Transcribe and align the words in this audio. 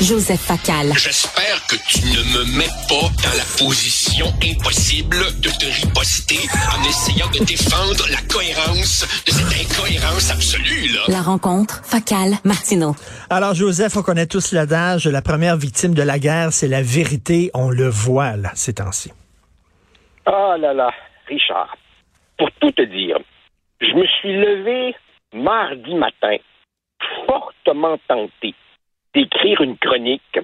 Joseph 0.00 0.40
Facal. 0.40 0.92
J'espère 0.94 1.58
que 1.66 1.74
tu 1.90 1.98
ne 2.06 2.22
me 2.38 2.56
mets 2.56 2.70
pas 2.86 3.10
dans 3.18 3.34
la 3.34 3.42
position 3.58 4.26
impossible 4.46 5.18
de 5.42 5.50
te 5.50 5.66
riposter 5.66 6.38
en 6.70 6.82
essayant 6.86 7.26
de 7.34 7.44
défendre 7.44 8.06
la 8.06 8.22
cohérence 8.30 9.02
de 9.26 9.32
cette 9.32 9.50
incohérence 9.58 10.30
absolue, 10.30 10.94
là. 10.94 11.00
La 11.08 11.20
rencontre, 11.20 11.84
Facal, 11.84 12.34
Martineau. 12.44 12.94
Alors, 13.28 13.54
Joseph, 13.54 13.96
on 13.96 14.02
connaît 14.02 14.28
tous 14.28 14.52
l'adage, 14.52 15.08
la 15.08 15.20
première 15.20 15.56
victime 15.56 15.94
de 15.94 16.02
la 16.02 16.20
guerre, 16.20 16.52
c'est 16.52 16.68
la 16.68 16.82
vérité. 16.82 17.50
On 17.52 17.68
le 17.70 17.88
voit, 17.88 18.36
là, 18.36 18.52
ces 18.54 18.74
temps-ci. 18.74 19.10
Ah 20.26 20.54
là 20.58 20.74
là, 20.74 20.90
Richard, 21.26 21.76
pour 22.38 22.50
tout 22.60 22.70
te 22.70 22.82
dire, 22.82 23.18
je 23.80 23.92
me 23.94 24.06
suis 24.20 24.32
levé 24.32 24.94
mardi 25.32 25.94
matin, 25.96 26.36
fortement 27.26 27.98
tenté 28.06 28.54
d'écrire 29.14 29.60
une 29.60 29.78
chronique 29.78 30.38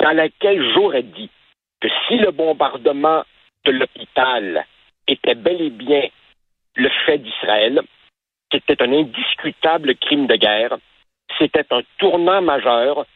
dans 0.00 0.12
laquelle 0.12 0.62
j'aurais 0.74 1.02
dit 1.02 1.30
que 1.80 1.88
si 2.06 2.18
le 2.18 2.30
bombardement 2.30 3.24
de 3.64 3.72
l'hôpital 3.72 4.66
était 5.06 5.34
bel 5.34 5.60
et 5.60 5.70
bien 5.70 6.08
le 6.74 6.88
fait 7.04 7.18
d'Israël, 7.18 7.82
c'était 8.52 8.82
un 8.82 8.92
indiscutable 8.92 9.96
crime 9.96 10.26
de 10.26 10.36
guerre, 10.36 10.76
c'était 11.38 11.66
un 11.72 11.82
tournant 11.98 12.42
majeur 12.42 13.06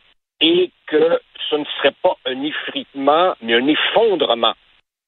et 0.41 0.71
que 0.87 1.21
ce 1.49 1.57
ne 1.57 1.65
serait 1.77 1.95
pas 2.03 2.17
un 2.27 2.43
effritement, 2.43 3.35
mais 3.41 3.55
un 3.55 3.67
effondrement 3.67 4.55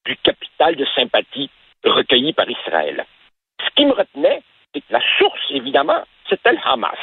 du 0.04 0.16
capital 0.16 0.76
de 0.76 0.84
sympathie 0.94 1.50
recueilli 1.84 2.32
par 2.32 2.48
Israël. 2.48 3.04
Ce 3.60 3.70
qui 3.74 3.86
me 3.86 3.92
retenait, 3.92 4.42
c'est 4.72 4.80
que 4.80 4.92
la 4.92 5.02
source, 5.18 5.40
évidemment, 5.50 6.02
c'était 6.28 6.52
le 6.52 6.58
Hamas. 6.64 6.98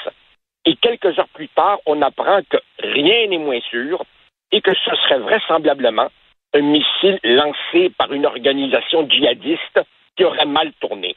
Et 0.65 0.75
quelques 0.75 1.17
heures 1.17 1.29
plus 1.29 1.49
tard, 1.49 1.79
on 1.85 2.01
apprend 2.01 2.41
que 2.49 2.57
rien 2.79 3.27
n'est 3.27 3.37
moins 3.37 3.61
sûr 3.69 4.03
et 4.51 4.61
que 4.61 4.73
ce 4.73 4.95
serait 4.95 5.19
vraisemblablement 5.19 6.09
un 6.53 6.61
missile 6.61 7.19
lancé 7.23 7.89
par 7.97 8.11
une 8.11 8.25
organisation 8.25 9.07
djihadiste 9.07 9.79
qui 10.15 10.23
aurait 10.23 10.45
mal 10.45 10.73
tourné. 10.79 11.15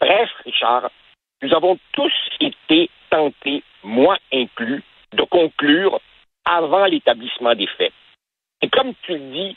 Bref, 0.00 0.30
Richard, 0.44 0.90
nous 1.42 1.52
avons 1.54 1.78
tous 1.92 2.12
été 2.40 2.88
tentés, 3.10 3.62
moi 3.82 4.16
inclus, 4.32 4.82
de 5.12 5.22
conclure 5.22 6.00
avant 6.44 6.86
l'établissement 6.86 7.54
des 7.54 7.66
faits. 7.66 7.92
Et 8.62 8.68
comme 8.68 8.94
tu 9.02 9.12
le 9.12 9.32
dis, 9.32 9.56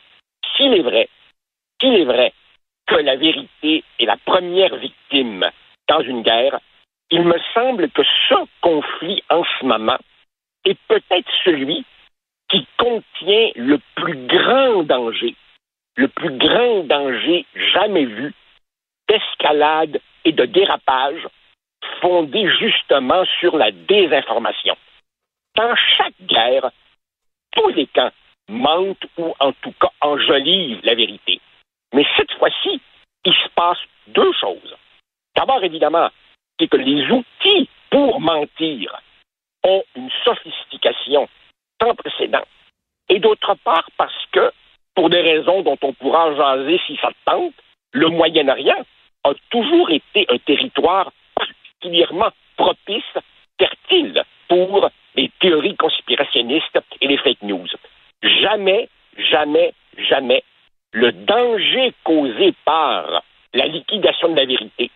s'il 0.55 0.73
est 0.73 0.81
vrai, 0.81 1.09
s'il 1.79 1.93
est 1.93 2.05
vrai 2.05 2.33
que 2.87 2.95
la 2.95 3.15
vérité 3.15 3.83
est 3.99 4.05
la 4.05 4.17
première 4.17 4.75
victime 4.75 5.49
dans 5.87 6.01
une 6.01 6.21
guerre, 6.23 6.59
il 7.09 7.23
me 7.23 7.37
semble 7.53 7.89
que 7.89 8.03
ce 8.29 8.35
est 10.65 10.77
peut-être 10.87 11.31
celui 11.43 11.85
qui 12.49 12.67
contient 12.77 13.51
le 13.55 13.79
plus 13.95 14.27
grand 14.27 14.83
danger, 14.83 15.35
le 15.95 16.07
plus 16.07 16.37
grand 16.37 16.83
danger 16.83 17.45
jamais 17.73 18.05
vu 18.05 18.33
d'escalade 19.07 19.99
et 20.25 20.31
de 20.31 20.45
dérapage 20.45 21.27
fondé 22.01 22.49
justement 22.59 23.23
sur 23.39 23.57
la 23.57 23.71
désinformation. 23.71 24.75
Dans 25.55 25.75
chaque 25.97 26.19
guerre, 26.21 26.71
tous 27.51 27.69
les 27.69 27.87
camps 27.87 28.11
mentent 28.49 29.05
ou 29.17 29.33
en 29.39 29.53
tout 29.53 29.73
cas 29.79 29.91
enjolivent 30.01 30.81
la 30.83 30.95
vérité. 30.95 31.39
Mais 31.93 32.05
cette 32.17 32.31
fois-ci, 32.33 32.81
il 33.25 33.33
se 33.33 33.49
passe 33.55 33.79
deux 34.07 34.31
choses. 34.33 34.75
D'abord, 35.35 35.63
évidemment, 35.63 36.09
c'est 36.59 36.67
que 36.67 36.77
les 36.77 37.09
outils 37.11 37.69
pour 37.89 38.19
mentir 38.19 39.01
ont 39.63 39.83
une 39.95 40.09
sophistication 40.23 41.27
sans 41.81 41.95
précédent. 41.95 42.43
Et 43.09 43.19
d'autre 43.19 43.55
part, 43.63 43.89
parce 43.97 44.25
que, 44.31 44.51
pour 44.95 45.09
des 45.09 45.21
raisons 45.21 45.61
dont 45.61 45.77
on 45.81 45.93
pourra 45.93 46.35
jaser 46.35 46.79
si 46.87 46.97
ça 46.97 47.09
tente, 47.25 47.53
le 47.91 48.07
Moyen-Orient 48.07 48.83
a 49.23 49.31
toujours 49.49 49.89
été 49.89 50.25
un 50.29 50.37
territoire 50.39 51.11
particulièrement 51.35 52.31
propice, 52.57 53.03
fertile 53.59 54.23
pour 54.47 54.89
les 55.15 55.29
théories 55.39 55.75
conspirationnistes 55.75 56.79
et 57.01 57.07
les 57.07 57.17
fake 57.17 57.41
news. 57.43 57.67
Jamais, 58.23 58.89
jamais, 59.17 59.73
jamais 59.97 60.43
le 60.93 61.11
danger 61.11 61.93
causé 62.03 62.53
par 62.65 63.23
la 63.53 63.65
liquidation 63.67 64.29
de 64.29 64.35
la 64.39 64.45
vérité 64.45 64.91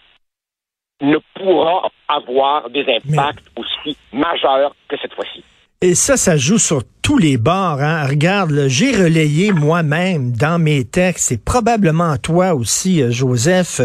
ne 1.02 1.18
pourra 1.34 1.90
avoir 2.08 2.70
des 2.70 2.86
impacts 2.88 3.46
aussi 3.58 3.75
majeurs 4.14 4.76
que 4.90 4.96
cette 5.02 5.14
fois-ci. 5.14 5.44
Et 5.82 5.94
ça, 5.96 6.18
ça 6.18 6.38
joue 6.38 6.58
sur 6.58 6.82
tous 7.06 7.20
les 7.20 7.38
bords. 7.38 7.84
Hein. 7.84 8.08
Regarde, 8.08 8.66
j'ai 8.68 8.90
relayé 8.92 9.52
moi-même 9.52 10.32
dans 10.32 10.58
mes 10.58 10.86
textes, 10.86 11.32
et 11.32 11.38
probablement 11.38 12.18
toi 12.18 12.56
aussi, 12.56 13.00
euh, 13.00 13.12
Joseph, 13.12 13.80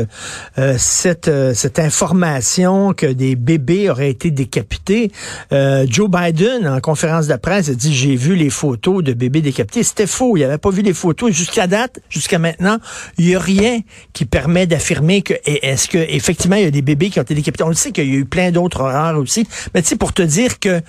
euh, 0.56 0.74
cette, 0.78 1.28
euh, 1.28 1.52
cette 1.52 1.78
information 1.78 2.94
que 2.94 3.04
des 3.04 3.36
bébés 3.36 3.90
auraient 3.90 4.08
été 4.08 4.30
décapités. 4.30 5.12
Joe 5.50 6.08
Biden, 6.08 6.66
en 6.66 6.80
conférence 6.80 7.26
de 7.26 7.36
presse, 7.36 7.68
a 7.68 7.74
dit, 7.74 7.94
j'ai 7.94 8.16
vu 8.16 8.36
les 8.36 8.48
photos 8.48 9.04
de 9.04 9.12
bébés 9.12 9.42
décapités. 9.42 9.82
C'était 9.82 10.06
faux, 10.06 10.38
il 10.38 10.40
n'avait 10.40 10.56
pas 10.56 10.70
vu 10.70 10.80
les 10.80 10.94
photos. 10.94 11.30
Jusqu'à 11.30 11.66
date, 11.66 12.00
jusqu'à 12.08 12.38
maintenant, 12.38 12.78
il 13.18 13.26
n'y 13.26 13.34
a 13.34 13.38
rien 13.38 13.80
qui 14.14 14.24
permet 14.24 14.66
d'affirmer 14.66 15.20
que, 15.20 15.34
est-ce 15.44 15.88
que 15.88 15.98
effectivement 15.98 16.56
il 16.56 16.62
y 16.62 16.66
a 16.66 16.70
des 16.70 16.80
bébés 16.80 17.10
qui 17.10 17.18
ont 17.18 17.22
été 17.22 17.34
décapités? 17.34 17.64
On 17.64 17.68
le 17.68 17.74
sait 17.74 17.92
qu'il 17.92 18.08
y 18.08 18.16
a 18.16 18.18
eu 18.18 18.24
plein 18.24 18.50
d'autres 18.50 18.80
horreurs 18.80 19.18
aussi. 19.18 19.46
Mais 19.74 19.82
tu 19.82 19.88
sais, 19.88 19.96
pour 19.96 20.14
te 20.14 20.22
dire 20.22 20.58
que 20.58 20.80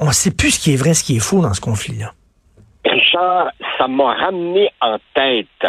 on 0.00 0.06
ne 0.06 0.12
sait 0.12 0.34
plus 0.34 0.52
ce 0.52 0.60
qui 0.60 0.72
est 0.72 0.76
vrai, 0.76 0.94
ce 0.94 1.04
qui 1.04 1.16
est 1.16 1.20
faux 1.20 1.42
dans 1.42 1.52
ce 1.52 1.60
conflit-là. 1.60 2.12
Richard, 2.84 3.52
ça 3.78 3.86
m'a 3.86 4.14
ramené 4.14 4.70
en 4.80 4.98
tête 5.14 5.66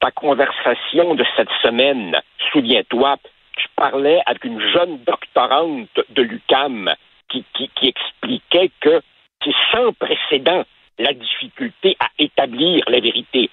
ta 0.00 0.10
conversation 0.12 1.14
de 1.14 1.24
cette 1.36 1.50
semaine. 1.62 2.16
Souviens-toi, 2.52 3.16
tu 3.56 3.66
parlais 3.76 4.20
avec 4.26 4.44
une 4.44 4.60
jeune 4.72 4.98
doctorante 5.04 6.00
de 6.10 6.22
l'UCAM 6.22 6.90
qui, 7.28 7.44
expliquait 7.82 8.70
que 8.80 9.00
c'est 9.42 9.54
sans 9.72 9.92
précédent 9.94 10.64
la 10.98 11.12
difficulté 11.12 11.96
à 11.98 12.08
établir 12.18 12.84
la 12.88 13.00
vérité. 13.00 13.50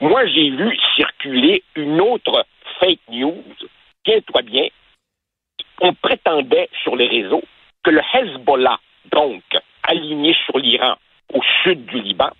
Moi, 0.00 0.26
j'ai 0.26 0.50
vu 0.50 0.76
circuler 0.94 1.62
une 1.74 2.00
autre 2.00 2.44
fake 2.78 3.00
news. 3.08 3.42
Tiens-toi 4.04 4.42
bien. 4.42 4.66
On 5.80 5.94
prétendait 5.94 6.68
sur 6.82 6.94
les 6.94 7.08
réseaux 7.08 7.42
que 7.82 7.90
le 7.90 8.00
Hezbollah, 8.14 8.78
aligné 10.02 10.34
sur 10.44 10.58
l'Iran 10.58 10.94
au 11.32 11.40
sud 11.62 11.86
du 11.86 12.00
Liban, 12.00 12.30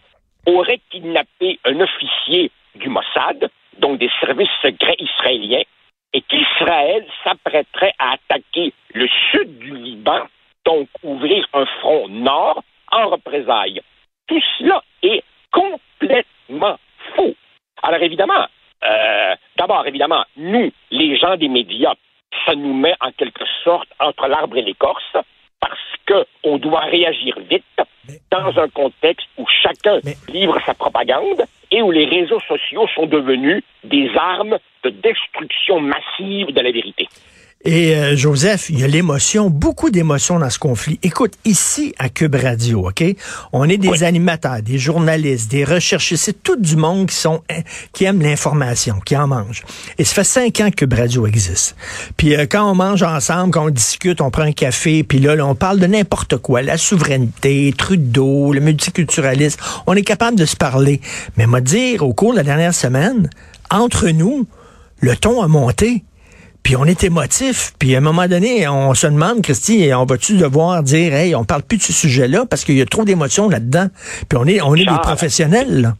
aurait 0.46 0.80
kidnappé 0.90 1.58
un 1.64 1.80
officier 1.80 2.50
du 2.74 2.88
Mossad, 2.88 3.48
donc 3.78 3.98
des 3.98 4.10
services 4.20 4.56
secrets 4.60 4.96
israéliens, 4.98 5.62
et 6.12 6.20
qu'Israël 6.22 7.06
s'apprêterait 7.24 7.94
à 7.98 8.12
attaquer 8.12 8.72
le 8.92 9.08
sud 9.30 9.58
du 9.58 9.74
Liban, 9.76 10.26
donc 10.66 10.88
ouvrir 11.02 11.46
un 11.54 11.64
front 11.80 12.08
nord 12.08 12.62
en 12.90 13.08
représailles. 13.08 13.80
Tout 14.26 14.42
cela 14.58 14.82
est 15.02 15.22
complètement 15.50 16.78
faux. 17.14 17.34
Alors 17.82 18.02
évidemment, 18.02 18.46
euh, 18.84 19.34
d'abord 19.56 19.86
évidemment, 19.86 20.24
nous, 20.36 20.70
les 20.90 21.16
gens 21.16 21.36
des 21.36 21.48
médias, 21.48 21.94
ça 22.44 22.54
nous 22.54 22.74
met 22.74 22.94
en 23.00 23.12
quelque 23.12 23.44
sorte 23.64 23.88
entre 23.98 24.26
l'arbre 24.26 24.56
et 24.58 24.62
l'écorce, 24.62 25.16
parce 25.62 26.24
qu'on 26.42 26.58
doit 26.58 26.80
réagir 26.80 27.38
vite 27.48 27.64
dans 28.30 28.58
un 28.58 28.68
contexte 28.68 29.28
où 29.38 29.46
chacun 29.62 30.00
livre 30.28 30.58
sa 30.66 30.74
propagande 30.74 31.44
et 31.70 31.80
où 31.80 31.90
les 31.90 32.04
réseaux 32.04 32.40
sociaux 32.40 32.86
sont 32.94 33.06
devenus 33.06 33.62
des 33.84 34.10
armes 34.16 34.58
de 34.84 34.90
destruction 34.90 35.80
massive 35.80 36.52
de 36.52 36.60
la 36.60 36.72
vérité. 36.72 37.08
Et 37.64 37.94
euh, 37.94 38.16
Joseph, 38.16 38.70
il 38.70 38.80
y 38.80 38.84
a 38.84 38.88
l'émotion, 38.88 39.48
beaucoup 39.48 39.90
d'émotions 39.90 40.40
dans 40.40 40.50
ce 40.50 40.58
conflit. 40.58 40.98
Écoute, 41.04 41.34
ici 41.44 41.94
à 41.96 42.08
Cube 42.08 42.34
Radio, 42.34 42.88
OK, 42.88 43.04
on 43.52 43.68
est 43.68 43.76
des 43.76 44.02
animateurs, 44.02 44.62
des 44.62 44.78
journalistes, 44.78 45.48
des 45.48 45.64
chercheurs, 45.78 46.18
c'est 46.18 46.42
tout 46.42 46.56
du 46.56 46.74
monde 46.74 47.06
qui 47.06 47.14
sont 47.14 47.42
hein, 47.50 47.60
qui 47.92 48.04
aiment 48.04 48.20
l'information, 48.20 48.98
qui 49.04 49.16
en 49.16 49.28
mangent. 49.28 49.62
Et 49.97 50.03
ça 50.03 50.14
fait 50.14 50.24
cinq 50.24 50.60
ans 50.60 50.70
que 50.70 50.74
Cube 50.74 50.94
Radio 50.94 51.24
existe. 51.24 51.76
Puis 52.16 52.34
euh, 52.34 52.47
quand 52.50 52.68
on 52.68 52.74
mange 52.74 53.04
ensemble, 53.04 53.53
quand 53.53 53.66
on 53.66 53.70
discute, 53.70 54.20
on 54.20 54.32
prend 54.32 54.42
un 54.42 54.53
café, 54.53 55.04
puis 55.04 55.20
là, 55.20 55.36
on 55.47 55.54
parle 55.54 55.78
de 55.78 55.86
n'importe 55.86 56.38
quoi, 56.38 56.62
la 56.62 56.76
souveraineté, 56.76 57.72
Trudeau, 57.78 58.53
le 58.53 58.60
multiculturalisme, 58.60 59.60
on 59.86 59.94
est 59.94 60.03
capable 60.03 60.36
de 60.36 60.47
se 60.47 60.56
parler. 60.56 61.00
Mais 61.36 61.47
moi 61.47 61.60
dire, 61.60 62.03
au 62.03 62.12
cours 62.12 62.32
de 62.32 62.38
la 62.38 62.42
dernière 62.42 62.74
semaine, 62.74 63.30
entre 63.70 64.08
nous, 64.08 64.48
le 64.98 65.16
ton 65.16 65.42
a 65.42 65.47
monté. 65.47 66.03
Puis 66.62 66.76
on 66.76 66.84
est 66.84 67.04
émotif. 67.04 67.72
Puis 67.78 67.94
à 67.94 67.98
un 67.98 68.00
moment 68.00 68.26
donné, 68.26 68.68
on 68.68 68.94
se 68.94 69.06
demande, 69.06 69.42
Christy, 69.42 69.91
on 69.94 70.04
va-tu 70.04 70.36
devoir 70.36 70.82
dire, 70.82 71.12
hey, 71.14 71.34
on 71.34 71.44
parle 71.44 71.62
plus 71.62 71.78
de 71.78 71.82
ce 71.82 71.92
sujet-là 71.92 72.44
parce 72.48 72.64
qu'il 72.64 72.76
y 72.76 72.82
a 72.82 72.86
trop 72.86 73.04
d'émotions 73.04 73.48
là-dedans? 73.48 73.86
Puis 74.28 74.38
on 74.38 74.47
est, 74.47 74.60
on 74.60 74.74
est 74.74 74.84
des 74.84 75.00
professionnels. 75.03 75.92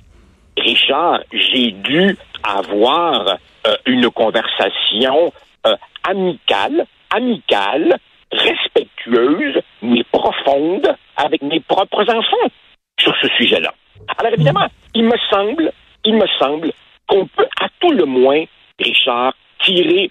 Richard, 0.57 1.21
j'ai 1.33 1.73
dû 1.73 2.17
avoir 2.45 3.39
euh, 3.67 3.77
une 3.87 4.09
conversation 4.11 5.33
euh, 5.67 5.75
amicale, 6.09 6.87
amicale, 7.11 7.97
respectueuse, 8.33 9.61
mais 9.83 10.05
profonde 10.13 10.89
avec 11.17 11.43
mes 11.43 11.61
propres 11.61 12.03
enfants. 12.09 12.51
sur 12.99 13.15
ce 13.21 13.29
sujet-là. 13.37 13.73
Alors 14.19 14.33
évidemment, 14.33 14.69
il 14.95 15.05
me 15.05 15.17
semble, 15.31 15.73
il 16.05 16.15
me 16.15 16.27
semble 16.39 16.73
qu'on 17.07 17.27
peut 17.27 17.47
à 17.61 17.67
tout 17.81 17.93
le 17.93 18.05
moins, 18.05 18.45
Richard, 18.79 19.35
tirer 19.65 20.11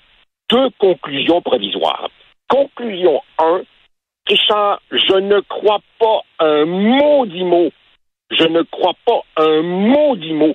deux 0.52 0.70
conclusions 0.80 1.42
provisoires. 1.42 2.10
Conclusion 2.50 3.22
1, 3.40 3.62
Richard, 4.28 4.82
je 4.92 5.16
ne 5.16 5.40
crois 5.42 5.80
pas 5.98 6.22
un 6.40 6.66
maudit 6.66 7.44
mot, 7.46 7.72
je 8.30 8.44
ne 8.44 8.62
crois 8.64 8.96
pas 9.06 9.22
un 9.38 9.62
maudit 9.62 10.34
mot 10.34 10.54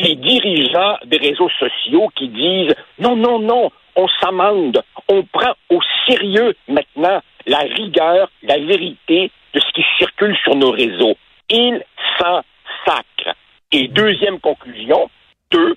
des 0.00 0.14
dirigeants 0.14 0.96
des 1.04 1.18
réseaux 1.18 1.50
sociaux 1.58 2.10
qui 2.16 2.28
disent 2.28 2.74
non, 2.98 3.16
non, 3.16 3.38
non, 3.38 3.70
on 3.96 4.08
s'amende, 4.20 4.82
on 5.08 5.22
prend 5.24 5.52
au 5.68 5.80
sérieux 6.08 6.54
maintenant 6.68 7.20
la 7.46 7.58
rigueur, 7.58 8.30
la 8.42 8.58
vérité 8.58 9.30
de 9.52 9.60
ce 9.60 9.72
qui 9.74 9.84
circule 9.98 10.36
sur 10.42 10.54
nos 10.54 10.70
réseaux. 10.70 11.16
Ils 11.50 11.82
s'en 12.18 12.42
sacrent. 12.86 13.36
Et 13.72 13.88
deuxième 13.88 14.40
conclusion, 14.40 15.10
deux, 15.50 15.76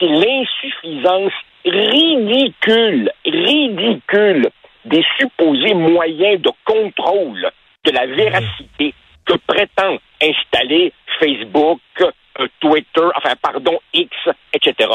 c'est 0.00 0.08
l'insuffisance 0.08 1.32
ridicule, 1.64 3.10
ridicule 3.24 4.50
des 4.84 5.04
supposés 5.18 5.74
moyens 5.74 6.40
de 6.40 6.50
contrôle 6.64 7.50
de 7.84 7.90
la 7.90 8.06
véracité 8.06 8.94
que 9.24 9.36
prétend 9.46 9.98
installer 10.22 10.92
Facebook, 11.18 11.80
euh, 12.00 12.48
Twitter, 12.60 13.08
enfin, 13.14 13.34
pardon, 13.40 13.78
X, 13.92 14.10
etc. 14.52 14.90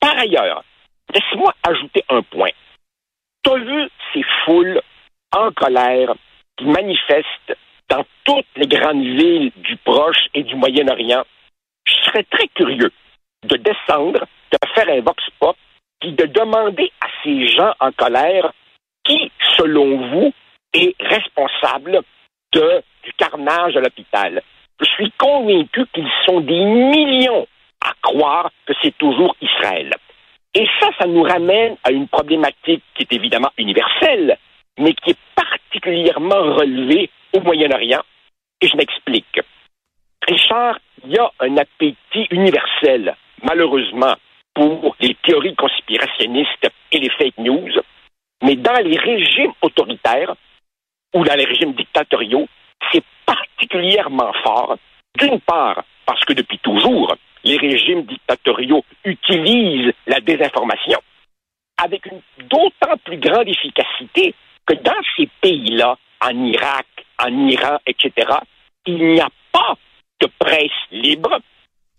Par 0.00 0.18
ailleurs, 0.18 0.64
laisse-moi 1.12 1.54
ajouter 1.62 2.04
un 2.08 2.22
point. 2.22 2.50
Tu 3.44 3.50
as 3.50 3.58
vu 3.58 3.88
ces 4.12 4.24
foules 4.44 4.80
en 5.32 5.50
colère 5.52 6.14
qui 6.56 6.64
manifestent 6.64 7.56
dans 7.88 8.04
toutes 8.24 8.46
les 8.56 8.66
grandes 8.66 9.04
villes 9.04 9.52
du 9.56 9.76
Proche 9.76 10.26
et 10.34 10.42
du 10.42 10.54
Moyen-Orient? 10.56 11.24
Je 11.86 11.94
serais 12.06 12.24
très 12.24 12.48
curieux 12.48 12.92
de 13.44 13.56
descendre, 13.56 14.20
de 14.52 14.58
faire 14.74 14.88
un 14.88 15.00
vox 15.00 15.22
pop, 15.38 15.56
de 16.10 16.26
demander 16.26 16.90
à 17.00 17.06
ces 17.22 17.46
gens 17.46 17.72
en 17.80 17.92
colère 17.92 18.52
qui, 19.04 19.30
selon 19.56 20.08
vous, 20.10 20.32
est 20.74 20.94
responsable 21.00 22.02
du 22.52 23.12
carnage 23.16 23.76
à 23.76 23.80
l'hôpital. 23.80 24.42
Je 24.80 24.86
suis 24.86 25.12
convaincu 25.12 25.86
qu'ils 25.92 26.10
sont 26.26 26.40
des 26.40 26.64
millions 26.64 27.46
à 27.84 27.92
croire 28.02 28.50
que 28.66 28.74
c'est 28.82 28.96
toujours 28.98 29.36
Israël. 29.40 29.92
Et 30.54 30.66
ça, 30.80 30.88
ça 30.98 31.06
nous 31.06 31.22
ramène 31.22 31.76
à 31.82 31.90
une 31.90 32.08
problématique 32.08 32.82
qui 32.94 33.02
est 33.02 33.12
évidemment 33.12 33.50
universelle, 33.56 34.36
mais 34.78 34.92
qui 34.94 35.10
est 35.10 35.18
particulièrement 35.34 36.54
relevée 36.54 37.10
au 37.32 37.40
Moyen-Orient. 37.40 38.02
Et 38.60 38.68
je 38.68 38.76
m'explique. 38.76 39.40
Richard, 40.28 40.78
il 41.04 41.12
y 41.12 41.18
a 41.18 41.30
un 41.40 41.56
appétit 41.56 42.26
universel, 42.30 43.16
malheureusement, 43.42 44.14
pour 44.54 44.96
les 45.00 45.16
théories 45.22 45.54
conspirationnistes 45.54 46.70
et 46.90 46.98
les 46.98 47.10
fake 47.10 47.38
news, 47.38 47.72
mais 48.42 48.56
dans 48.56 48.82
les 48.84 48.98
régimes 48.98 49.52
autoritaires 49.62 50.34
ou 51.14 51.24
dans 51.24 51.34
les 51.34 51.44
régimes 51.44 51.72
dictatoriaux, 51.72 52.48
c'est 52.90 53.04
particulièrement 53.24 54.32
fort, 54.44 54.76
d'une 55.18 55.40
part 55.40 55.84
parce 56.04 56.24
que 56.24 56.32
depuis 56.32 56.58
toujours, 56.58 57.14
les 57.44 57.56
régimes 57.56 58.02
dictatoriaux 58.02 58.84
utilisent 59.04 59.92
la 60.06 60.20
désinformation 60.20 61.00
avec 61.82 62.02
d'autant 62.38 62.96
plus 63.04 63.18
grande 63.18 63.48
efficacité 63.48 64.34
que 64.66 64.74
dans 64.74 65.00
ces 65.16 65.28
pays-là, 65.40 65.96
en 66.20 66.44
Irak, 66.44 66.86
en 67.18 67.48
Iran, 67.48 67.78
etc., 67.86 68.30
il 68.86 69.14
n'y 69.14 69.20
a 69.20 69.28
pas 69.52 69.74
de 70.20 70.28
presse 70.38 70.70
libre 70.92 71.40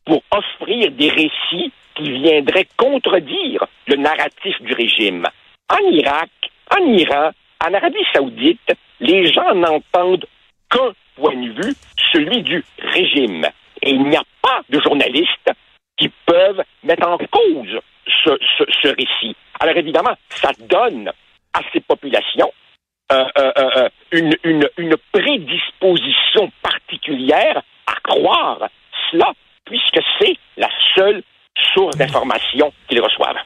pour 0.06 0.22
offrir 0.32 0.92
des 0.92 1.10
récits 1.10 1.72
qui 1.96 2.12
viendraient 2.12 2.68
contredire 2.78 3.66
le 3.88 3.96
narratif 3.96 4.62
du 4.62 4.74
régime. 4.74 5.28
En 5.70 5.90
Irak, 5.92 6.30
en 6.72 6.86
Iran, 6.86 7.32
en 7.66 7.74
Arabie 7.74 8.06
saoudite, 8.14 8.76
les 9.00 9.32
gens 9.32 9.54
n'entendent 9.56 10.26
qu'un 10.70 10.94
point 11.16 11.36
de 11.36 11.52
vue, 11.52 11.76
celui 12.12 12.42
du 12.42 12.64
régime. 12.80 13.46
Et 13.82 13.92
il 13.92 14.04
n'y 14.04 14.18
a 14.18 14.24
pas 14.42 14.62
de 14.70 14.80
journalistes 14.80 15.52
qui 15.98 16.10
peuvent 16.26 16.64
mettre 16.84 17.08
en 17.08 17.18
cause 17.18 17.80
ce, 18.06 18.88
récit. 18.88 19.36
Alors 19.60 19.78
évidemment, 19.78 20.16
ça 20.30 20.52
donne 20.60 21.12
à 21.54 21.62
ces 21.72 21.80
populations 21.82 22.52
euh, 23.12 23.26
euh, 23.38 23.52
euh, 23.58 23.90
une, 24.12 24.36
une, 24.44 24.68
une 24.78 24.96
prédisposition 25.12 26.52
particulière 26.62 27.62
à 27.86 27.96
croire 28.04 28.70
cela, 29.12 29.32
puisque 29.66 30.00
c'est 30.20 30.38
la 30.58 30.70
seule 30.96 31.24
source 31.74 31.98
d'information 31.98 32.72
qu'ils 32.88 33.02
reçoivent. 33.02 33.38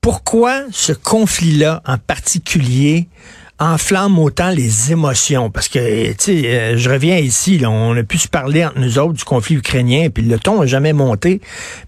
Pourquoi 0.00 0.62
ce 0.72 0.92
conflit-là 0.92 1.80
en 1.86 1.96
particulier 1.96 3.06
enflamme 3.60 4.18
autant 4.18 4.50
les 4.50 4.90
émotions? 4.90 5.48
Parce 5.50 5.68
que, 5.68 6.10
tu 6.12 6.18
sais, 6.18 6.46
euh, 6.46 6.76
je 6.76 6.90
reviens 6.90 7.18
ici, 7.18 7.62
on 7.64 7.96
a 7.96 8.02
pu 8.02 8.18
se 8.18 8.28
parler 8.28 8.64
entre 8.64 8.80
nous 8.80 8.98
autres 8.98 9.12
du 9.12 9.24
conflit 9.24 9.56
ukrainien, 9.56 10.08
puis 10.12 10.24
le 10.24 10.38
ton 10.40 10.60
n'a 10.60 10.66
jamais 10.66 10.92
monté. 10.92 11.40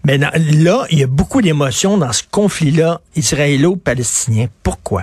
Mais 0.05 0.19
là, 0.19 0.85
il 0.91 1.01
y 1.01 1.03
a 1.03 1.09
beaucoup 1.09 1.43
d'émotions 1.43 1.99
dans 1.99 2.13
ce 2.13 2.23
conflit-là 2.31 3.01
israélo-palestinien. 3.17 4.47
Pourquoi? 4.63 5.03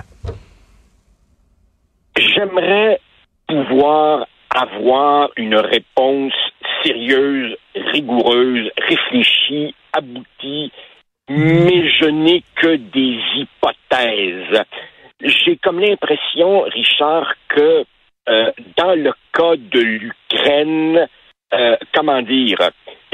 J'aimerais 2.16 2.98
pouvoir 3.46 4.26
avoir 4.54 5.30
une 5.36 5.56
réponse 5.56 6.32
sérieuse, 6.82 7.56
rigoureuse, 7.74 8.70
réfléchie, 8.88 9.74
aboutie, 9.92 10.72
mais 11.28 11.88
je 12.00 12.06
n'ai 12.06 12.42
que 12.56 12.76
des 12.76 13.18
hypothèses 13.36 14.64
j'ai 15.22 15.56
comme 15.56 15.80
l'impression, 15.80 16.62
Richard, 16.62 17.34
que 17.48 17.84
euh, 18.28 18.52
dans 18.76 18.94
le 18.94 19.12
cas 19.32 19.56
de 19.56 19.80
l'Ukraine, 19.80 21.08
euh, 21.54 21.76
comment 21.94 22.22
dire, 22.22 22.58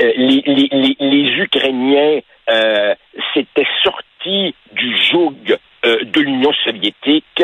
euh, 0.00 0.12
les, 0.16 1.28
Ukrainiens 1.38 2.20
s'étaient 3.34 3.66
sortis 3.82 4.54
du 4.72 4.96
joug 5.10 5.34
de 5.84 6.20
l'Union 6.20 6.52
soviétique. 6.64 7.42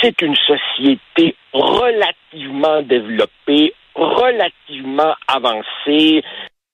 C'est 0.00 0.22
une 0.22 0.36
société 0.36 1.36
relativement 1.52 2.80
développée, 2.82 3.74
relativement 3.94 5.14
avancée, 5.28 6.22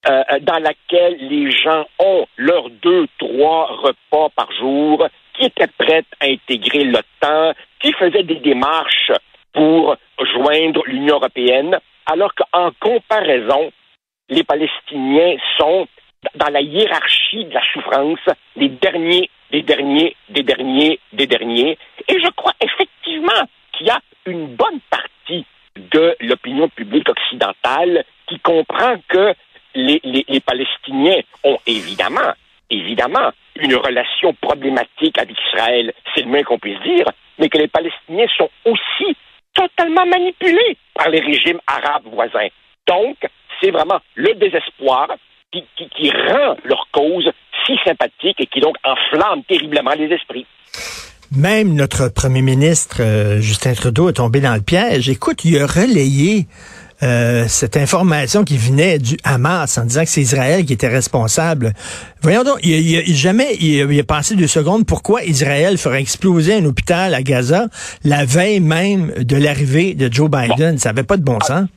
dans 0.07 0.63
laquelle 0.63 1.17
les 1.21 1.51
gens 1.51 1.85
ont 1.99 2.27
leurs 2.37 2.71
deux, 2.71 3.07
trois 3.19 3.67
repas 3.67 4.29
par 4.37 4.51
jour, 4.53 5.07
qui 5.35 5.47
était 5.47 5.69
prête 5.79 6.07
à 6.21 6.27
intégrer 6.27 6.85
l'OTAN, 6.85 7.53
qui 7.81 7.93
faisait 7.93 8.23
des 8.23 8.37
démarches 8.37 9.13
pour 9.53 9.97
joindre 10.35 10.83
l'Union 10.87 11.17
européenne, 11.17 11.79
alors 12.07 12.33
qu'en 12.35 12.71
comparaison, 12.81 13.73
les 14.29 14.45
Palestiniens 14.45 15.37
sont 15.59 15.87
dans 16.35 16.53
la 16.53 16.61
hiérarchie 16.61 17.45
de 17.45 17.55
la 17.55 17.63
souffrance 17.73 18.21
des 18.57 18.69
derniers, 18.69 19.31
des 19.51 19.63
derniers, 19.63 20.17
des 20.29 20.43
derniers, 20.43 20.99
des 21.13 21.27
derniers. 21.27 21.79
Et 22.09 22.21
je 22.21 22.31
crois 22.31 22.53
effectivement 22.61 23.47
qu'il 23.73 23.87
y 23.87 23.91
a 23.91 24.01
une 24.27 24.47
bonne 24.47 24.81
partie 24.91 25.45
de 25.77 26.17
l'opinion 26.21 26.69
publique 26.69 27.09
occidentale 27.09 28.05
qui 28.27 28.39
comprend 28.41 28.97
que 29.09 29.35
les, 29.77 30.01
les, 30.03 30.25
les 30.29 30.41
Palestiniens 30.41 31.21
ont 31.45 31.59
évidemment, 31.67 32.33
évidemment, 32.71 33.31
une 33.57 33.77
relation 33.77 34.35
problématique 34.41 35.19
avec 35.19 35.37
Israël, 35.49 35.93
c'est 36.15 36.23
le 36.23 36.29
moins 36.29 36.43
qu'on 36.43 36.59
puisse 36.59 36.81
dire, 36.81 37.07
mais 37.39 37.49
que 37.49 37.59
les 37.59 37.69
Palestiniens 37.69 38.27
sont 38.37 38.51
aussi 38.65 39.17
totalement 39.55 40.07
manipulés 40.07 40.77
par 40.95 41.09
les 41.11 41.21
régimes 41.21 41.61
arabes 41.67 42.07
voisins. 42.13 42.49
Donc, 42.87 43.17
c'est 43.61 43.71
vraiment 43.71 44.01
le 44.15 44.35
désespoir 44.35 45.09
qui, 45.53 45.65
qui, 45.77 46.11
rend 46.11 46.57
leur 46.65 46.89
cause 46.93 47.31
si 47.65 47.77
sympathique 47.85 48.41
et 48.41 48.47
qui 48.47 48.61
donc 48.61 48.77
enflamme 48.85 49.43
terriblement 49.45 49.93
les 49.97 50.13
esprits. 50.13 50.47
Même 51.35 51.75
notre 51.75 52.09
premier 52.09 52.43
ministre, 52.43 52.99
euh, 53.01 53.41
Justin 53.41 53.75
Trudeau, 53.75 54.09
est 54.09 54.15
tombé 54.15 54.41
dans 54.41 54.55
le 54.55 54.61
piège. 54.61 55.09
Écoute, 55.09 55.45
il 55.45 55.61
a 55.61 55.67
relayé 55.67 56.47
euh, 57.03 57.45
cette 57.49 57.77
information 57.77 58.45
qui 58.45 58.57
venait 58.57 58.99
du 58.99 59.17
Hamas 59.25 59.79
en 59.79 59.85
disant 59.85 60.03
que 60.03 60.09
c'est 60.09 60.23
Israël 60.23 60.65
qui 60.65 60.73
était 60.73 60.89
responsable. 60.89 61.73
Voyons 62.23 62.43
donc, 62.43 62.59
il, 62.63 62.73
il, 62.73 63.15
jamais 63.15 63.55
il, 63.61 64.01
a 64.01 64.05
passé 64.05 64.35
deux 64.35 64.47
secondes 64.47 64.87
pourquoi 64.87 65.23
Israël 65.25 65.77
ferait 65.79 66.01
exploser 66.01 66.55
un 66.55 66.65
hôpital 66.65 67.15
à 67.15 67.23
Gaza 67.23 67.67
la 68.05 68.25
veille 68.25 68.61
même 68.61 69.13
de 69.19 69.37
l'arrivée 69.37 69.95
de 69.95 70.13
Joe 70.13 70.31
Biden? 70.31 70.79
Ça 70.79 70.91
n'avait 70.91 71.07
pas 71.07 71.17
de 71.17 71.23
bon 71.23 71.39
sens. 71.41 71.69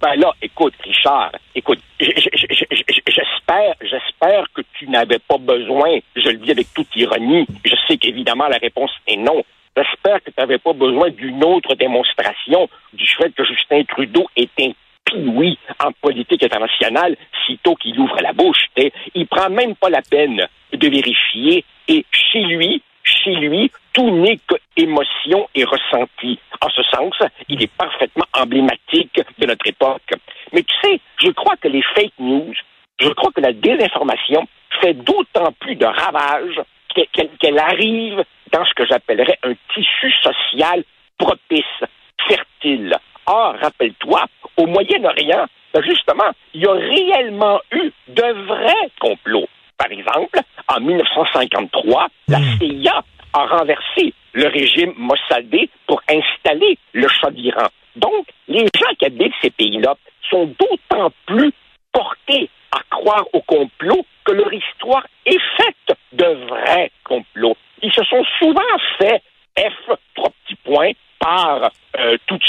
Ben 0.00 0.14
là, 0.16 0.32
écoute, 0.42 0.74
Richard, 0.82 1.30
écoute, 1.54 1.78
j'espère, 2.00 3.74
j'espère 3.80 4.46
que 4.52 4.62
tu 4.78 4.88
n'avais 4.88 5.20
pas 5.20 5.38
besoin, 5.38 5.98
je 6.16 6.28
le 6.28 6.38
dis 6.38 6.50
avec 6.50 6.66
toute 6.74 6.88
ironie, 6.96 7.46
je 7.64 7.74
sais 7.86 7.98
qu'évidemment 7.98 8.48
la 8.48 8.58
réponse 8.58 8.90
est 9.06 9.16
non, 9.16 9.44
J'espère 9.76 10.22
que 10.22 10.30
tu 10.30 10.38
n'avais 10.38 10.58
pas 10.58 10.72
besoin 10.72 11.10
d'une 11.10 11.42
autre 11.44 11.74
démonstration 11.74 12.68
du 12.92 13.06
fait 13.06 13.30
que 13.30 13.44
Justin 13.44 13.84
Trudeau 13.84 14.26
est 14.36 14.50
un 14.60 14.72
oui 15.14 15.58
en 15.82 15.92
politique 15.92 16.42
internationale 16.42 17.16
sitôt 17.46 17.74
qu'il 17.76 17.98
ouvre 17.98 18.20
la 18.20 18.32
bouche. 18.32 18.66
Et 18.76 18.92
il 19.14 19.26
prend 19.26 19.50
même 19.50 19.74
pas 19.76 19.90
la 19.90 20.02
peine 20.02 20.46
de 20.72 20.88
vérifier. 20.88 21.64
Et 21.88 22.04
chez 22.10 22.40
lui, 22.40 22.82
chez 23.02 23.34
lui, 23.34 23.70
tout 23.92 24.10
n'est 24.10 24.38
qu'émotion 24.76 25.48
et 25.54 25.64
ressenti. 25.64 26.38
En 26.60 26.68
ce 26.70 26.82
sens, 26.84 27.14
il 27.48 27.62
est 27.62 27.72
parfaitement 27.72 28.26
emblématique 28.34 29.20
de 29.38 29.46
notre 29.46 29.66
époque. 29.66 30.12
Mais 30.52 30.62
tu 30.62 30.74
sais, 30.82 31.00
je 31.22 31.30
crois 31.30 31.56
que 31.56 31.68
les 31.68 31.82
fake 31.94 32.18
news, 32.18 32.54
je 33.00 33.08
crois 33.08 33.32
que 33.32 33.40
la 33.40 33.52
désinformation 33.52 34.46
fait 34.80 34.94
d'autant 34.94 35.52
plus 35.60 35.76
de 35.76 35.86
ravages 35.86 36.60
qu'elle 37.40 37.58
arrive 37.58 38.22
dans 38.52 38.64
ce 38.64 38.74
que 38.74 38.86
j'appellerais 38.86 39.38
un 39.42 39.54
tissu 39.74 40.12
social 40.22 40.84
propice, 41.18 41.64
fertile. 42.28 42.96
Or, 43.26 43.54
rappelle-toi, 43.60 44.24
au 44.56 44.66
Moyen-Orient, 44.66 45.46
ben, 45.72 45.82
justement, 45.82 46.30
il 46.54 46.62
y 46.62 46.66
a 46.66 46.72
réellement 46.72 47.60
eu 47.72 47.90
de 48.08 48.46
vrais 48.46 48.90
complots. 49.00 49.48
Par 49.78 49.90
exemple, 49.90 50.40
en 50.68 50.80
1953, 50.80 52.08
la 52.28 52.38
hmm. 52.38 52.58
CIA 52.58 53.04
a 53.32 53.46
renversé 53.46 54.12
le 54.34 54.48
régime 54.48 54.92
mossadé 54.96 55.70
pour 55.86 56.02
installer 56.08 56.78
le 56.92 57.08
Shah 57.08 57.30
d'Iran. 57.30 57.68
Donc, 57.96 58.26
les 58.48 58.66
gens 58.76 58.94
qui 58.98 59.06
habitent 59.06 59.34
ces 59.40 59.50
pays-là 59.50 59.94
sont 60.30 60.54
d'autant 60.58 61.10
plus 61.26 61.52
portés 61.92 62.48
à 62.70 62.80
croire 62.90 63.24
au 63.32 63.40
complot 63.42 64.04
que 64.24 64.32
leur 64.32 64.52
histoire 64.52 65.06
est 65.26 65.40
faite 65.56 65.98
de 66.12 66.46
vrais 66.48 66.90
complots. 67.04 67.56
Ils 67.82 67.92
se 67.92 68.04
sont 68.04 68.24
souvent 68.38 68.60
fait 68.98 69.22
F, 69.58 69.90
trois 70.14 70.30
petits 70.44 70.58
points, 70.64 70.92
par 71.18 71.70
euh, 71.98 72.16
toutes 72.26 72.44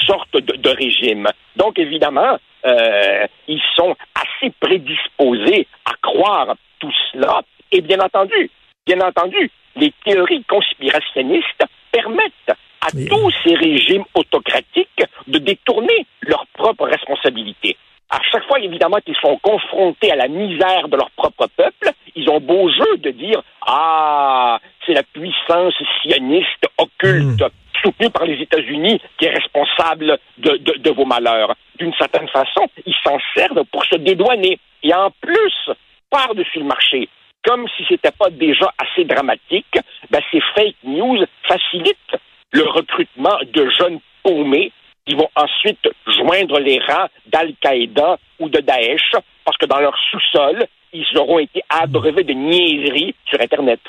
régimes. 0.74 1.28
Donc, 1.56 1.80
évidemment, 1.80 2.38
euh, 2.66 3.28
ils 3.48 3.62
sont 3.76 3.96
assez 4.16 4.52
prédisposés 4.60 5.68
à 5.86 5.94
croire 6.02 6.56
tout 6.80 6.92
cela. 7.12 7.42
Et 7.72 7.82
bien 7.82 8.00
entendu, 8.00 8.50
bien 8.86 9.02
entendu, 9.02 9.50
les 9.76 9.94
théories 10.06 10.44
conspirationnistes 10.44 11.64
permettent 11.92 12.58
à 12.82 12.92
tous 12.92 13.32
ces 13.44 13.56
régimes 13.56 14.04
autocratiques 14.14 15.04
de 15.28 15.40
détourner 15.40 16.06
leurs 16.22 16.46
propres 16.54 16.86
responsabilités. 16.86 17.78
À 18.10 18.20
chaque 18.32 18.46
fois, 18.46 18.60
évidemment, 18.60 18.98
qu'ils 19.04 19.16
sont 19.16 19.38
confrontés 19.42 20.12
à 20.12 20.16
la 20.16 20.28
misère 20.28 20.88
de 20.88 20.98
leur 20.98 21.10
propre 21.12 21.48
peuple, 21.56 21.92
ils 22.16 22.30
ont 22.30 22.40
beau 22.40 22.70
jeu 22.70 22.98
de 22.98 23.10
dire 23.10 23.42
Ah, 23.66 24.60
c'est 24.86 24.94
la 24.94 25.04
puissance 25.04 25.74
sioniste 26.02 26.68
occulte. 26.78 27.42
Hmm 27.42 27.48
soutenu 27.84 28.10
par 28.10 28.26
les 28.26 28.42
États-Unis 28.42 29.00
qui 29.18 29.26
est 29.26 29.34
responsable 29.34 30.18
de, 30.38 30.90
vos 30.92 31.06
malheurs. 31.06 31.56
D'une 31.78 31.94
certaine 31.94 32.28
façon, 32.30 32.68
ils 32.86 32.96
s'en 33.04 33.18
servent 33.36 33.64
pour 33.72 33.84
se 33.86 33.96
dédouaner. 33.96 34.60
Et 34.84 34.94
en 34.94 35.12
plus, 35.22 35.72
par-dessus 36.10 36.60
le 36.60 36.66
marché, 36.66 37.10
comme 37.46 37.68
si 37.76 37.84
ce 37.86 37.94
n'était 37.94 38.12
pas 38.12 38.30
déjà 38.30 38.72
assez 38.78 39.06
dramatique, 39.06 39.78
ben, 40.10 40.22
ces 40.32 40.42
fake 40.56 40.76
news 40.84 41.24
facilitent 41.48 42.16
le 42.52 42.64
recrutement 42.64 43.38
de 43.54 43.70
jeunes 43.70 44.00
paumés 44.24 44.72
qui 45.06 45.16
vont 45.16 45.30
ensuite 45.36 45.90
joindre 46.08 46.60
les 46.60 46.80
rangs 46.80 47.10
d'Al-Qaïda 47.26 48.18
ou 48.40 48.48
de 48.48 48.60
Daesh, 48.60 49.12
parce 49.44 49.58
que 49.58 49.66
dans 49.66 49.80
leur 49.80 49.98
sous-sol, 50.12 50.66
ils 50.94 51.18
auront 51.18 51.40
été 51.40 51.62
abreuvés 51.70 52.24
de 52.24 52.34
niaiseries 52.34 53.16
sur 53.26 53.42
Internet. 53.42 53.80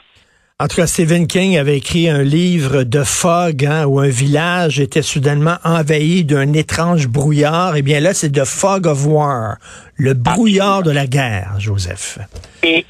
En 0.61 0.68
tout 0.68 0.76
cas, 0.76 0.87
Stephen 0.87 1.26
King 1.26 1.58
avait 1.58 1.78
écrit 1.78 2.08
un 2.08 2.23
livre 2.23 2.84
de 2.84 3.02
fog 3.02 3.64
hein, 3.66 3.87
où 3.87 3.99
un 3.99 4.08
village 4.08 4.78
était 4.78 5.02
soudainement 5.02 5.56
envahi 5.64 6.23
d'un 6.23 6.52
étrange 6.52 7.08
brouillard. 7.08 7.75
Eh 7.75 7.82
bien 7.82 7.99
là, 7.99 8.14
c'est 8.14 8.30
de 8.30 8.44
fog 8.44 8.87
of 8.87 9.04
war, 9.04 9.56
le 9.96 10.14
brouillard 10.14 10.84
de 10.84 10.92
la 10.92 11.06
guerre, 11.06 11.54
Joseph. 11.58 12.20
Et, 12.62 12.84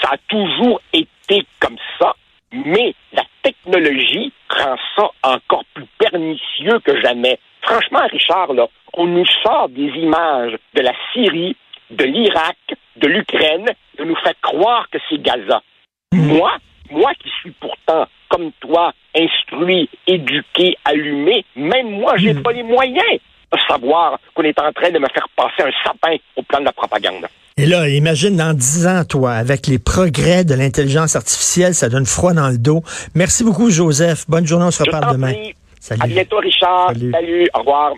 ça, 0.00 0.08
a 0.10 0.16
toujours 0.26 0.80
été 0.94 1.44
comme 1.60 1.76
ça, 1.98 2.14
mais 2.50 2.94
la 3.12 3.24
technologie 3.42 4.32
rend 4.48 4.76
ça 4.96 5.10
encore 5.22 5.64
plus 5.74 5.86
pernicieux 5.98 6.80
que 6.82 6.98
jamais. 7.02 7.38
Franchement, 7.60 8.06
Richard, 8.10 8.54
là, 8.54 8.68
on 8.94 9.04
nous 9.04 9.26
sort 9.42 9.68
des 9.68 9.90
images 10.00 10.56
de 10.74 10.80
la 10.80 10.94
Syrie, 11.12 11.54
de 11.90 12.04
l'Irak, 12.04 12.56
de 12.96 13.06
l'Ukraine, 13.06 13.68
et 13.98 14.04
nous 14.06 14.16
fait 14.24 14.36
croire 14.40 14.88
que 14.90 14.96
c'est 15.10 15.20
Gaza. 15.20 15.60
Moi, 16.12 16.50
moi 16.90 17.12
qui 17.22 17.28
suis 17.40 17.52
pourtant, 17.60 18.06
comme 18.30 18.50
toi, 18.60 18.92
instruit, 19.14 19.88
éduqué, 20.06 20.76
allumé, 20.84 21.44
même 21.56 21.90
moi, 21.90 22.16
j'ai 22.16 22.34
hmm. 22.34 22.42
pas 22.42 22.52
les 22.52 22.62
moyens 22.62 23.20
de 23.52 23.58
savoir 23.68 24.18
qu'on 24.34 24.42
est 24.42 24.58
en 24.60 24.72
train 24.72 24.90
de 24.90 24.98
me 24.98 25.06
faire 25.12 25.26
passer 25.36 25.62
un 25.62 25.72
sapin 25.84 26.16
au 26.36 26.42
plan 26.42 26.60
de 26.60 26.64
la 26.64 26.72
propagande. 26.72 27.26
Et 27.58 27.64
là, 27.64 27.88
imagine 27.88 28.36
dans 28.36 28.52
dix 28.52 28.86
ans, 28.86 29.04
toi, 29.08 29.32
avec 29.32 29.66
les 29.66 29.78
progrès 29.78 30.44
de 30.44 30.54
l'intelligence 30.54 31.16
artificielle, 31.16 31.74
ça 31.74 31.88
donne 31.88 32.04
froid 32.04 32.34
dans 32.34 32.50
le 32.50 32.58
dos. 32.58 32.82
Merci 33.14 33.44
beaucoup, 33.44 33.70
Joseph. 33.70 34.26
Bonne 34.28 34.46
journée, 34.46 34.66
on 34.66 34.70
se 34.70 34.82
reparle 34.82 35.12
demain. 35.12 35.32
Salut. 35.80 36.02
À 36.02 36.06
bientôt, 36.06 36.38
Richard. 36.38 36.92
Salut. 37.12 37.48
Au 37.54 37.60
revoir. 37.60 37.92